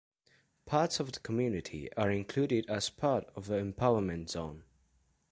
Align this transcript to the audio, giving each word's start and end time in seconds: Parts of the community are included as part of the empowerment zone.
Parts 0.65 0.99
of 0.99 1.11
the 1.11 1.19
community 1.19 1.93
are 1.93 2.09
included 2.09 2.67
as 2.67 2.89
part 2.89 3.25
of 3.35 3.45
the 3.45 3.61
empowerment 3.63 4.31
zone. 4.31 4.63